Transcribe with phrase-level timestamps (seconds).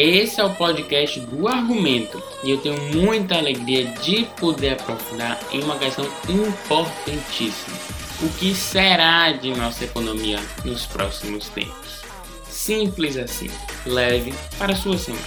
[0.00, 5.60] Esse é o podcast do Argumento e eu tenho muita alegria de poder aprofundar em
[5.60, 7.76] uma questão importantíssima:
[8.22, 12.02] o que será de nossa economia nos próximos tempos.
[12.48, 13.50] Simples assim,
[13.84, 15.26] leve para a sua semana.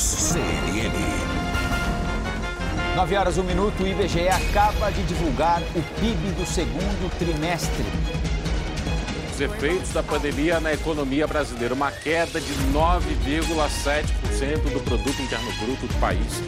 [0.00, 1.19] CNN.
[2.96, 7.84] 9 horas, 1 minuto, o IBGE acaba de divulgar o PIB do segundo trimestre.
[9.32, 15.86] Os efeitos da pandemia na economia brasileira, uma queda de 9,7% do produto interno bruto
[15.86, 16.42] do país.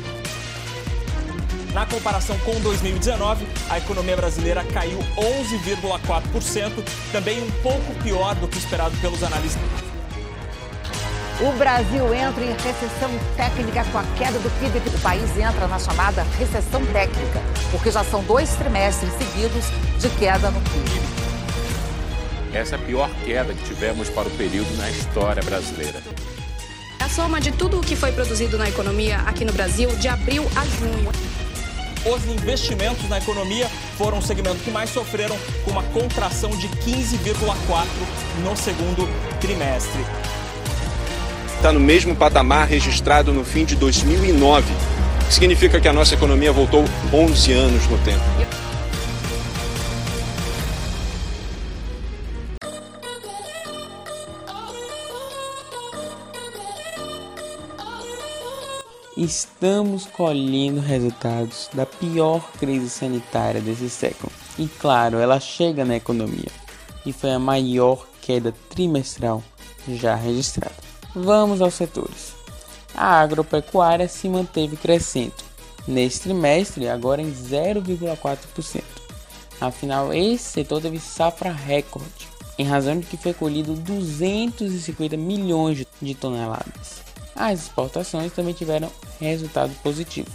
[1.73, 8.59] Na comparação com 2019, a economia brasileira caiu 11,4%, também um pouco pior do que
[8.59, 9.92] esperado pelos analistas.
[11.41, 14.79] O Brasil entra em recessão técnica com a queda do PIB.
[14.95, 17.41] O país entra na chamada recessão técnica,
[17.71, 19.65] porque já são dois trimestres seguidos
[19.99, 21.01] de queda no PIB.
[22.53, 26.01] Essa é a pior queda que tivemos para o período na história brasileira.
[27.01, 30.45] A soma de tudo o que foi produzido na economia aqui no Brasil de abril
[30.55, 31.11] a junho.
[32.05, 37.87] Os investimentos na economia foram o segmento que mais sofreram, com uma contração de 15,4%
[38.45, 39.09] no segundo
[39.41, 40.05] trimestre
[41.63, 44.75] está no mesmo patamar registrado no fim de 2009.
[45.31, 48.21] Significa que a nossa economia voltou 11 anos no tempo.
[59.17, 64.33] Estamos colhendo resultados da pior crise sanitária desse século.
[64.59, 66.51] E claro, ela chega na economia.
[67.07, 69.45] E foi a maior queda trimestral
[69.87, 70.92] já registrada.
[71.15, 72.35] Vamos aos setores.
[72.95, 75.35] A agropecuária se manteve crescendo,
[75.87, 78.83] neste trimestre agora em 0,4%.
[79.61, 82.29] Afinal, esse setor teve safra recorde,
[82.59, 87.03] em razão de que foi colhido 250 milhões de toneladas.
[87.37, 88.91] As exportações também tiveram
[89.21, 90.31] resultado positivo,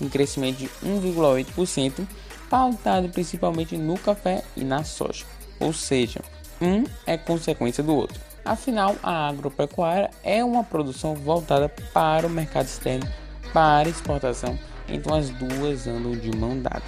[0.00, 2.06] um crescimento de 1,8%,
[2.50, 5.24] pautado principalmente no café e na soja,
[5.60, 6.20] ou seja,
[6.60, 8.25] um é consequência do outro.
[8.46, 13.04] Afinal, a agropecuária é uma produção voltada para o mercado externo,
[13.52, 14.56] para exportação,
[14.88, 16.84] então as duas andam de mão dada.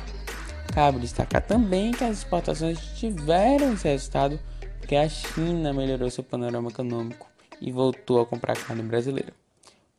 [0.72, 4.38] Cabe destacar também que as exportações tiveram esse resultado
[4.78, 7.28] porque a China melhorou seu panorama econômico
[7.60, 9.32] e voltou a comprar carne brasileira.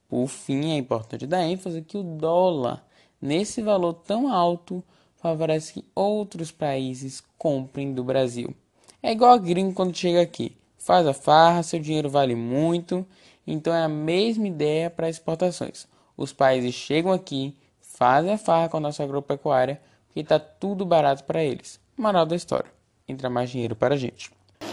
[0.08, 2.82] Por fim, é importante dar ênfase que o dólar,
[3.22, 4.82] nesse valor tão alto,
[5.18, 8.56] favorece que outros países comprem do Brasil.
[9.04, 10.58] É igual a gringo quando chega aqui
[10.90, 13.06] faz a farra, seu dinheiro vale muito.
[13.46, 15.88] Então é a mesma ideia para exportações.
[16.18, 21.26] Os países chegam aqui, fazem a farra com a nossa agropecuária, porque está tudo barato
[21.26, 21.80] para eles.
[21.96, 22.72] Moral da história:
[23.08, 24.32] entra mais dinheiro para a gente.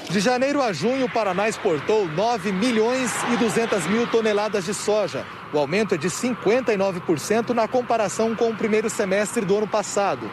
[0.09, 5.27] De janeiro a junho, o Paraná exportou 9 milhões e 200 mil toneladas de soja.
[5.53, 10.31] O aumento é de 59% na comparação com o primeiro semestre do ano passado.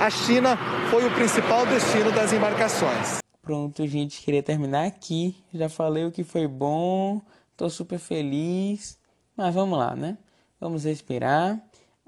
[0.00, 0.56] A China
[0.90, 3.27] foi o principal destino das embarcações.
[3.48, 5.34] Pronto, gente, queria terminar aqui.
[5.54, 7.22] Já falei o que foi bom,
[7.56, 8.98] tô super feliz.
[9.34, 10.18] Mas vamos lá, né?
[10.60, 11.58] Vamos respirar,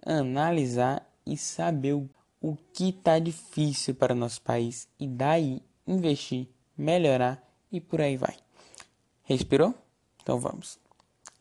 [0.04, 2.10] analisar e saber o,
[2.42, 6.46] o que tá difícil para o nosso país e daí investir,
[6.76, 7.42] melhorar
[7.72, 8.36] e por aí vai.
[9.22, 9.74] Respirou?
[10.22, 10.78] Então vamos.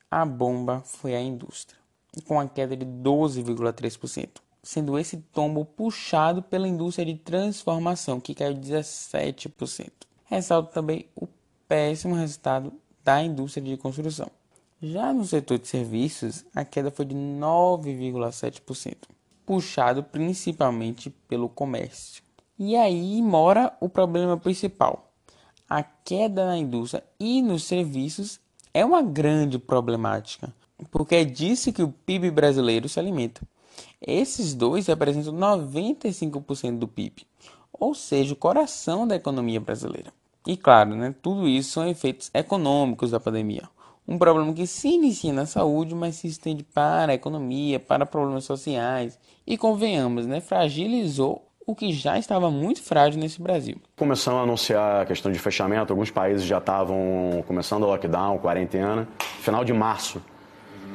[0.09, 1.77] A bomba foi a indústria,
[2.25, 4.29] com a queda de 12,3%
[4.69, 9.89] sendo esse tombo puxado pela indústria de transformação, que caiu 17%.
[10.25, 11.27] Ressalto também o
[11.67, 12.71] péssimo resultado
[13.03, 14.29] da indústria de construção.
[14.79, 18.95] Já no setor de serviços, a queda foi de 9,7%,
[19.43, 22.21] puxado principalmente pelo comércio.
[22.55, 25.11] E aí mora o problema principal.
[25.67, 28.39] A queda na indústria e nos serviços
[28.71, 30.53] é uma grande problemática,
[30.91, 33.41] porque é disso que o PIB brasileiro se alimenta.
[34.01, 37.25] Esses dois representam 95% do PIB,
[37.71, 40.11] ou seja, o coração da economia brasileira.
[40.47, 43.69] E claro, né, tudo isso são efeitos econômicos da pandemia.
[44.07, 48.45] Um problema que se inicia na saúde, mas se estende para a economia, para problemas
[48.45, 53.77] sociais e, convenhamos, né, fragilizou o que já estava muito frágil nesse Brasil.
[53.95, 59.07] Começando a anunciar a questão de fechamento, alguns países já estavam começando o lockdown, quarentena,
[59.41, 60.19] final de março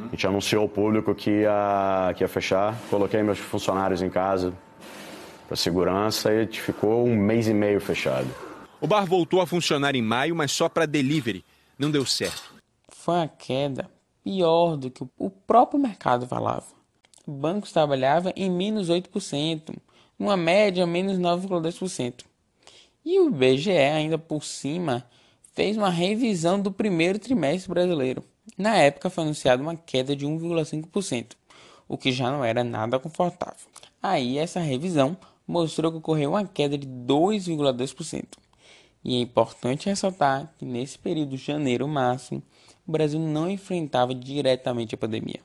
[0.07, 2.79] a gente anunciou ao público que ia, que ia fechar.
[2.91, 4.53] Coloquei meus funcionários em casa
[5.47, 8.29] para segurança e a gente ficou um mês e meio fechado.
[8.81, 11.45] O bar voltou a funcionar em maio, mas só para delivery.
[11.79, 12.55] Não deu certo.
[12.89, 13.91] Foi uma queda
[14.23, 16.67] pior do que o próprio mercado falava.
[17.27, 19.75] Bancos trabalhavam em menos 8%,
[20.19, 22.25] uma média menos 9,2%.
[23.05, 25.05] E o IBGE, ainda por cima,
[25.55, 28.25] fez uma revisão do primeiro trimestre brasileiro.
[28.57, 31.33] Na época foi anunciada uma queda de 1,5%,
[31.89, 33.67] o que já não era nada confortável.
[34.01, 35.17] Aí essa revisão
[35.47, 38.25] mostrou que ocorreu uma queda de 2,2%.
[39.05, 42.43] E é importante ressaltar que nesse período janeiro-março,
[42.87, 45.41] o Brasil não enfrentava diretamente a pandemia,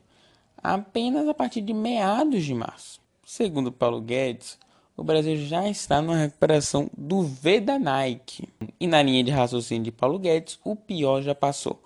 [0.58, 3.02] apenas a partir de meados de março.
[3.26, 4.58] Segundo Paulo Guedes,
[4.96, 8.48] o Brasil já está numa recuperação do V da Nike.
[8.80, 11.82] E na linha de raciocínio de Paulo Guedes, o pior já passou.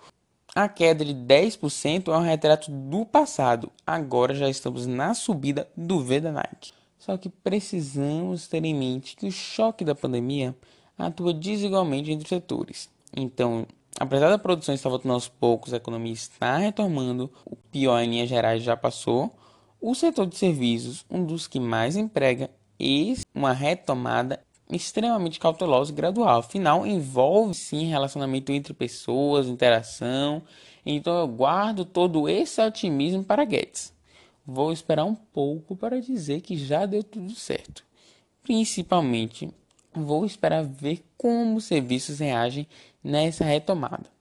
[0.56, 3.72] A queda de 10% é um retrato do passado.
[3.84, 6.70] Agora já estamos na subida do V da Nike.
[6.96, 10.54] Só que precisamos ter em mente que o choque da pandemia
[10.96, 12.88] atua desigualmente entre setores.
[13.16, 13.66] Então,
[13.98, 18.28] apesar da produção estar voltando aos poucos, a economia está retomando, o pior em linhas
[18.28, 19.34] gerais já passou.
[19.80, 22.48] O setor de serviços, um dos que mais emprega,
[22.78, 24.40] e uma retomada
[24.70, 26.38] extremamente cautelosa e gradual.
[26.40, 30.42] Afinal, envolve sim relacionamento entre pessoas, interação.
[30.84, 33.92] Então eu guardo todo esse otimismo para Guedes.
[34.46, 37.82] Vou esperar um pouco para dizer que já deu tudo certo.
[38.42, 39.50] Principalmente,
[39.94, 42.66] vou esperar ver como os serviços reagem
[43.02, 44.12] nessa retomada.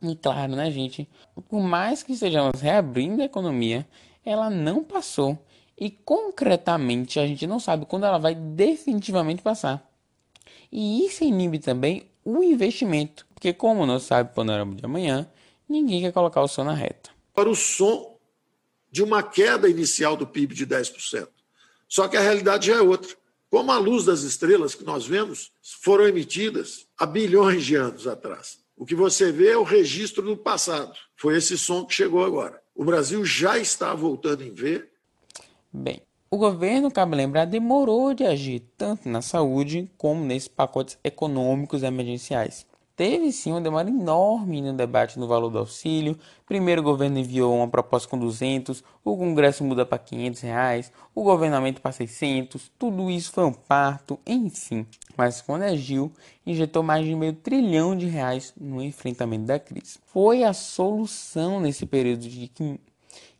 [0.00, 1.08] E claro, né, gente?
[1.48, 3.86] Por mais que estejamos reabrindo a economia,
[4.24, 5.38] ela não passou
[5.78, 9.91] e concretamente a gente não sabe quando ela vai definitivamente passar.
[10.72, 15.30] E isso inibe também o investimento, porque como não sabe o panorama de amanhã,
[15.68, 17.10] ninguém quer colocar o som na reta.
[17.34, 18.18] Para o som
[18.90, 21.28] de uma queda inicial do PIB de 10%.
[21.88, 23.14] Só que a realidade já é outra.
[23.50, 25.52] Como a luz das estrelas que nós vemos
[25.82, 28.60] foram emitidas há bilhões de anos atrás.
[28.74, 30.94] O que você vê é o registro do passado.
[31.16, 32.62] Foi esse som que chegou agora.
[32.74, 34.92] O Brasil já está voltando em ver
[35.72, 36.02] Bem,
[36.32, 42.66] o governo, cabe lembrar, demorou de agir tanto na saúde como nesses pacotes econômicos emergenciais.
[42.96, 46.18] Teve sim uma demora enorme no debate no valor do auxílio.
[46.46, 51.22] Primeiro o governo enviou uma proposta com 200, o Congresso muda para 500 reais, o
[51.22, 54.86] governamento para 600, tudo isso foi um parto, enfim.
[55.14, 56.10] Mas quando agiu,
[56.46, 59.98] injetou mais de meio trilhão de reais no enfrentamento da crise.
[60.06, 62.48] Foi a solução nesse período de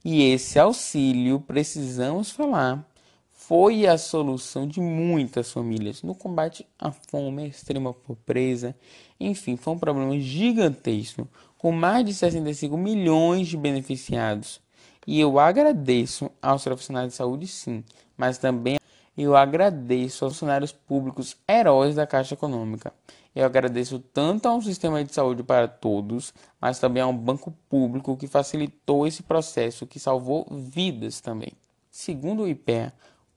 [0.05, 2.85] e esse auxílio, precisamos falar,
[3.31, 8.75] foi a solução de muitas famílias no combate à fome, à extrema pobreza.
[9.21, 14.61] Enfim, foi um problema gigantesco, com mais de 65 milhões de beneficiados.
[15.07, 17.85] E eu agradeço aos profissionais de saúde, sim,
[18.17, 18.79] mas também
[19.17, 22.93] eu agradeço aos funcionários públicos heróis da Caixa Econômica.
[23.35, 28.27] Eu agradeço tanto ao sistema de saúde para todos, mas também ao banco público que
[28.27, 31.53] facilitou esse processo, que salvou vidas também.
[31.91, 32.93] Segundo o IPEA,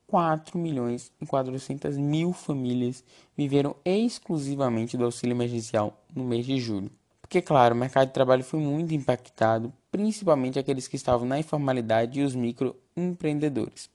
[0.06, 3.06] 4 milhões e 400 mil famílias
[3.38, 6.92] viveram exclusivamente do auxílio emergencial no mês de julho.
[7.22, 12.20] Porque, claro, o mercado de trabalho foi muito impactado, principalmente aqueles que estavam na informalidade
[12.20, 13.90] e os microempreendedores.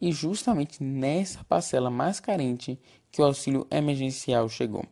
[0.00, 2.78] E justamente nessa parcela mais carente
[3.12, 4.84] que o auxílio emergencial chegou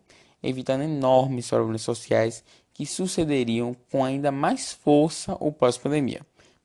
[0.45, 6.21] evitando enormes problemas sociais que sucederiam com ainda mais força o pós-pandemia,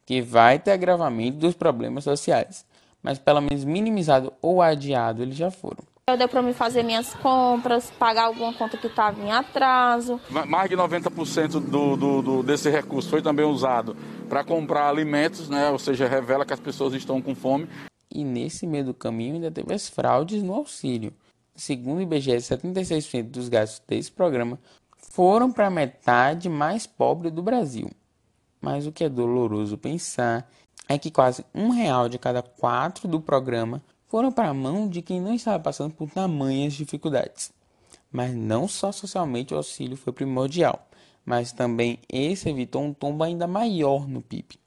[0.05, 2.65] que vai ter agravamento dos problemas sociais,
[3.01, 5.83] mas pelo menos minimizado ou adiado eles já foram.
[6.17, 10.19] Deu para me fazer minhas compras, pagar alguma conta que estava em atraso.
[10.47, 13.95] Mais de 90% do, do, do, desse recurso foi também usado
[14.27, 15.69] para comprar alimentos, né?
[15.69, 17.69] ou seja, revela que as pessoas estão com fome.
[18.11, 21.13] E nesse meio do caminho ainda teve as fraudes no auxílio.
[21.59, 24.57] Segundo o IBGE, 76% dos gastos desse programa
[24.95, 27.91] foram para a metade mais pobre do Brasil.
[28.61, 30.49] Mas o que é doloroso pensar
[30.87, 35.01] é que quase um real de cada quatro do programa foram para a mão de
[35.01, 37.51] quem não estava passando por tamanhas dificuldades.
[38.09, 40.87] Mas não só socialmente o auxílio foi primordial,
[41.25, 44.57] mas também esse evitou um tombo ainda maior no PIB.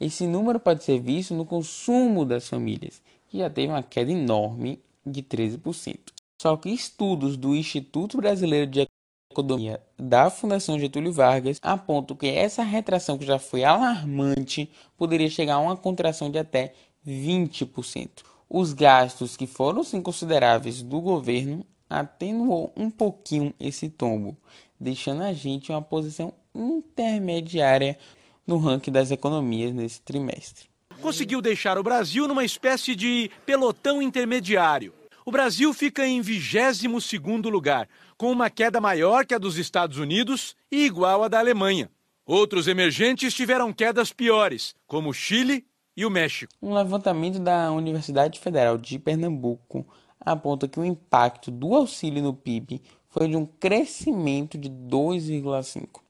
[0.00, 4.80] Esse número pode ser visto no consumo das famílias, que já teve uma queda enorme
[5.06, 6.21] de 13%.
[6.42, 8.84] Só que estudos do Instituto Brasileiro de
[9.30, 14.68] Economia da Fundação Getúlio Vargas apontam que essa retração, que já foi alarmante,
[14.98, 16.74] poderia chegar a uma contração de até
[17.06, 18.24] 20%.
[18.50, 24.36] Os gastos que foram sim consideráveis do governo atenuou um pouquinho esse tombo,
[24.80, 27.96] deixando a gente em uma posição intermediária
[28.44, 30.66] no ranking das economias nesse trimestre.
[31.00, 34.92] Conseguiu deixar o Brasil numa espécie de pelotão intermediário
[35.24, 40.56] o Brasil fica em 22º lugar, com uma queda maior que a dos Estados Unidos
[40.70, 41.90] e igual à da Alemanha.
[42.26, 46.52] Outros emergentes tiveram quedas piores, como o Chile e o México.
[46.62, 49.86] Um levantamento da Universidade Federal de Pernambuco
[50.20, 56.00] aponta que o impacto do auxílio no PIB foi de um crescimento de 2,5,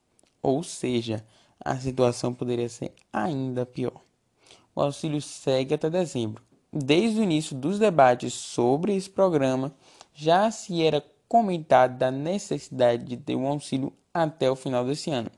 [0.41, 1.25] ou seja,
[1.59, 4.01] a situação poderia ser ainda pior.
[4.75, 6.43] O auxílio segue até dezembro.
[6.75, 9.71] Desde o início dos debates sobre esse programa,
[10.11, 15.29] já se era comentado da necessidade de ter um auxílio até o final desse ano.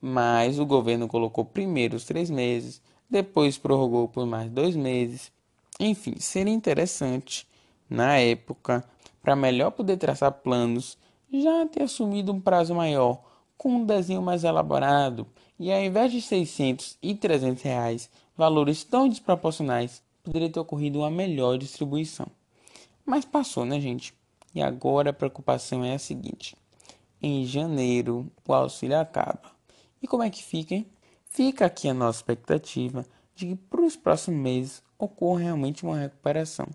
[0.00, 5.30] Mas o governo colocou primeiro os três meses, depois prorrogou por mais dois meses.
[5.78, 7.46] Enfim, seria interessante,
[7.88, 8.84] na época,
[9.22, 10.98] para melhor poder traçar planos,
[11.32, 13.22] já ter assumido um prazo maior,
[13.56, 15.24] com um desenho mais elaborado,
[15.56, 21.10] e ao invés de 600 e 300 reais, valores tão desproporcionais, poderia ter ocorrido uma
[21.10, 22.28] melhor distribuição.
[23.04, 24.14] Mas passou, né, gente?
[24.54, 26.56] E agora a preocupação é a seguinte:
[27.20, 29.50] em janeiro o auxílio acaba.
[30.00, 30.86] E como é que fica, hein?
[31.24, 36.68] Fica aqui a nossa expectativa de que para os próximos meses ocorra realmente uma recuperação.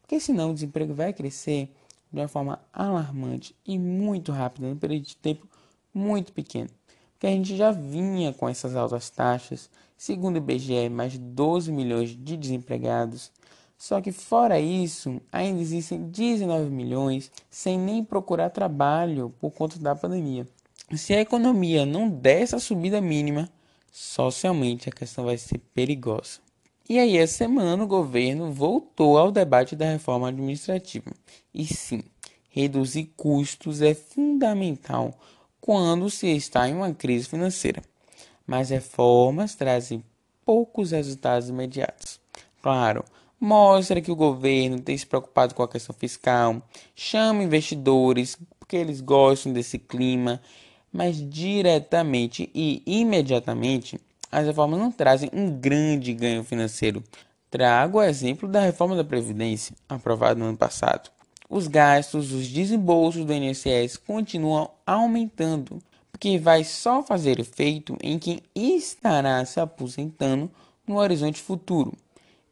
[0.00, 1.74] Porque senão o desemprego vai crescer
[2.12, 5.48] de uma forma alarmante e muito rápida, num período de tempo
[5.92, 6.70] muito pequeno.
[7.20, 11.70] Porque a gente já vinha com essas altas taxas, segundo o IBGE, mais de 12
[11.70, 13.30] milhões de desempregados,
[13.76, 19.94] só que fora isso, ainda existem 19 milhões sem nem procurar trabalho por conta da
[19.94, 20.48] pandemia.
[20.96, 23.50] Se a economia não der essa subida mínima,
[23.92, 26.40] socialmente a questão vai ser perigosa.
[26.88, 31.12] E aí, essa semana, o governo voltou ao debate da reforma administrativa.
[31.52, 32.02] E sim,
[32.48, 35.14] reduzir custos é fundamental
[35.70, 37.80] quando se está em uma crise financeira.
[38.44, 40.02] Mas reformas trazem
[40.44, 42.18] poucos resultados imediatos.
[42.60, 43.04] Claro,
[43.38, 46.60] mostra que o governo tem se preocupado com a questão fiscal,
[46.96, 50.42] chama investidores porque eles gostam desse clima,
[50.92, 54.00] mas diretamente e imediatamente
[54.32, 57.00] as reformas não trazem um grande ganho financeiro.
[57.48, 61.12] Trago o exemplo da reforma da Previdência, aprovada no ano passado.
[61.52, 68.40] Os gastos, os desembolsos do INSS continuam aumentando, porque vai só fazer efeito em quem
[68.54, 70.48] estará se aposentando
[70.86, 71.92] no horizonte futuro.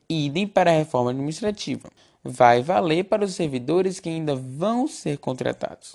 [0.08, 1.88] Idem para a reforma administrativa.
[2.24, 5.94] Vai valer para os servidores que ainda vão ser contratados.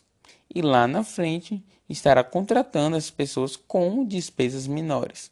[0.56, 5.30] E lá na frente estará contratando as pessoas com despesas menores.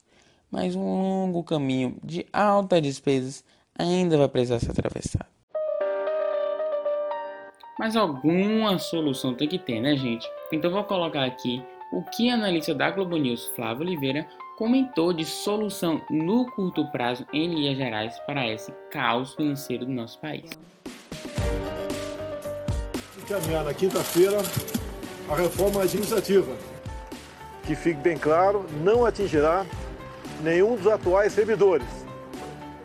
[0.51, 3.45] Mas um longo caminho de altas despesas
[3.79, 5.40] ainda vai precisar ser atravessado.
[7.81, 10.29] Mas alguma solução tem que ter, né, gente?
[10.53, 15.25] Então vou colocar aqui o que a analista da Globo News, Flávio Oliveira, comentou de
[15.25, 20.51] solução no curto prazo em linhas gerais para esse caos financeiro do nosso país.
[23.17, 24.37] Encaminhar na quinta-feira
[25.27, 26.55] a reforma administrativa,
[27.65, 29.65] que fique bem claro, não atingirá
[30.43, 32.00] nenhum dos atuais servidores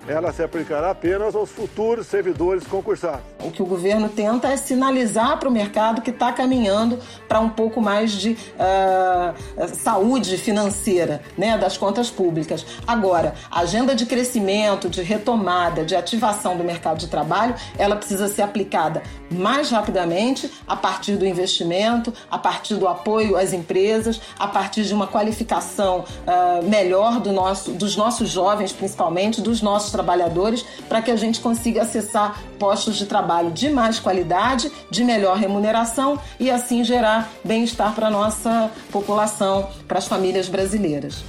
[0.09, 3.21] ela se aplicará apenas aos futuros servidores concursados.
[3.43, 6.99] O que o governo tenta é sinalizar para o mercado que está caminhando
[7.29, 12.65] para um pouco mais de uh, saúde financeira né, das contas públicas.
[12.87, 18.29] Agora, a agenda de crescimento, de retomada, de ativação do mercado de trabalho, ela precisa
[18.29, 24.47] ser aplicada mais rapidamente a partir do investimento, a partir do apoio às empresas, a
[24.47, 30.63] partir de uma qualificação uh, melhor do nosso, dos nossos jovens, principalmente, dos nossos trabalhadores,
[30.89, 36.19] para que a gente consiga acessar postos de trabalho de mais qualidade, de melhor remuneração
[36.39, 41.25] e assim gerar bem-estar para a nossa população, para as famílias brasileiras.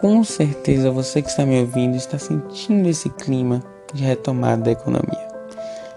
[0.00, 3.62] Com certeza você que está me ouvindo está sentindo esse clima
[3.92, 5.28] de retomada da economia.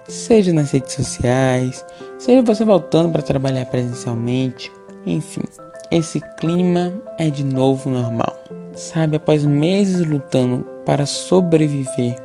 [0.10, 1.86] Seja nas redes sociais,
[2.20, 4.70] seja você voltando para trabalhar presencialmente,
[5.06, 5.44] enfim,
[5.91, 8.37] esse clima é de novo normal.
[8.75, 12.15] Sabe, após meses lutando para sobreviver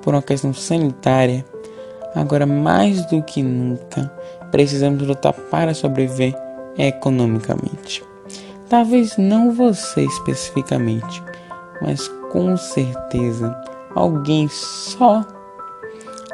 [0.00, 1.44] por uma questão sanitária,
[2.14, 4.10] agora mais do que nunca
[4.50, 6.34] precisamos lutar para sobreviver
[6.78, 8.02] economicamente.
[8.68, 11.22] Talvez não você especificamente,
[11.82, 13.54] mas com certeza
[13.94, 15.26] alguém só,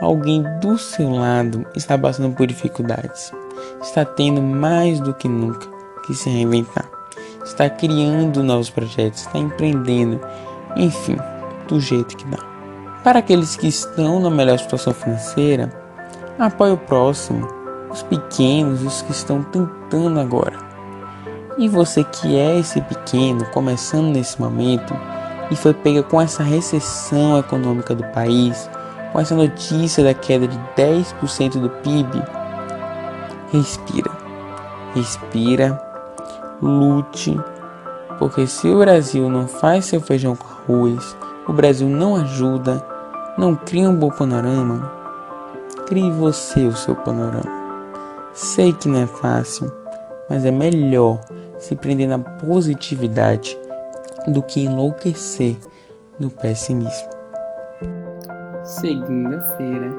[0.00, 3.32] alguém do seu lado está passando por dificuldades,
[3.82, 5.75] está tendo mais do que nunca
[6.06, 6.88] que se reinventar,
[7.44, 10.20] está criando novos projetos, está empreendendo,
[10.76, 11.16] enfim,
[11.68, 12.38] do jeito que dá.
[13.02, 15.70] Para aqueles que estão na melhor situação financeira,
[16.38, 17.46] apoie o próximo,
[17.90, 20.58] os pequenos, os que estão tentando agora.
[21.58, 24.94] E você que é esse pequeno, começando nesse momento,
[25.50, 28.68] e foi pega com essa recessão econômica do país,
[29.12, 32.22] com essa notícia da queda de 10% do PIB,
[33.52, 34.10] respira.
[34.94, 35.85] Respira
[36.60, 37.38] lute,
[38.18, 42.84] porque se o Brasil não faz seu feijão com arroz, o Brasil não ajuda,
[43.36, 44.90] não cria um bom panorama,
[45.86, 47.54] crie você o seu panorama.
[48.32, 49.70] Sei que não é fácil,
[50.28, 51.20] mas é melhor
[51.58, 53.58] se prender na positividade
[54.26, 55.56] do que enlouquecer
[56.18, 57.08] no pessimismo.
[58.64, 59.94] Segunda-feira,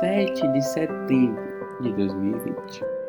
[0.00, 1.42] 7 de setembro
[1.80, 2.99] de 2020.